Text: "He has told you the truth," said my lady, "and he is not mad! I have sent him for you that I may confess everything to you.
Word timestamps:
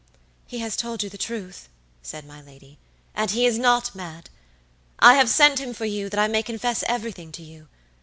"He 0.47 0.57
has 0.57 0.75
told 0.75 1.03
you 1.03 1.11
the 1.11 1.15
truth," 1.19 1.69
said 2.01 2.25
my 2.25 2.41
lady, 2.41 2.79
"and 3.13 3.29
he 3.29 3.45
is 3.45 3.59
not 3.59 3.93
mad! 3.93 4.31
I 4.97 5.13
have 5.13 5.29
sent 5.29 5.59
him 5.59 5.75
for 5.75 5.85
you 5.85 6.09
that 6.09 6.19
I 6.19 6.27
may 6.27 6.41
confess 6.41 6.83
everything 6.87 7.31
to 7.33 7.43
you. 7.43 7.67